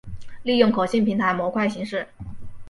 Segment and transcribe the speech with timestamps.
[0.41, 2.07] 利用可信平台模块形式。